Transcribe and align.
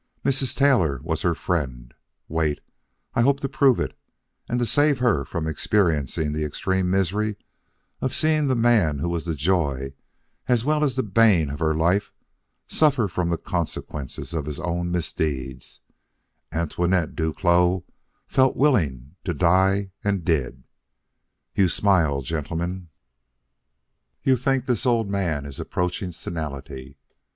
Mrs. 0.25 0.55
Taylor 0.55 0.99
was 1.03 1.21
her 1.21 1.35
friend 1.35 1.93
wait, 2.27 2.59
I 3.13 3.21
hope 3.21 3.39
to 3.41 3.47
prove 3.47 3.79
it 3.79 3.95
and 4.49 4.57
to 4.57 4.65
save 4.65 4.97
her 4.97 5.23
from 5.23 5.45
experiencing 5.47 6.33
the 6.33 6.43
extreme 6.43 6.89
misery 6.89 7.35
of 8.01 8.15
seeing 8.15 8.47
the 8.47 8.55
man 8.55 8.97
who 8.97 9.07
was 9.09 9.25
the 9.25 9.35
joy 9.35 9.93
as 10.47 10.65
well 10.65 10.83
as 10.83 10.95
bane 10.95 11.51
of 11.51 11.59
her 11.59 11.75
life 11.75 12.11
suffer 12.65 13.07
from 13.07 13.29
the 13.29 13.37
consequences 13.37 14.33
of 14.33 14.47
his 14.47 14.59
own 14.59 14.89
misdeeds, 14.89 15.81
Antoinette 16.51 17.15
Duclos 17.15 17.83
felt 18.25 18.55
willing 18.57 19.17
to 19.23 19.35
die 19.35 19.91
and 20.03 20.25
did. 20.25 20.63
You 21.53 21.67
smile, 21.67 22.23
gentlemen. 22.23 22.89
You 24.23 24.35
think 24.35 24.65
the 24.65 24.81
old 24.89 25.11
man 25.11 25.45
is 25.45 25.59
approaching 25.59 26.11
senility. 26.11 26.97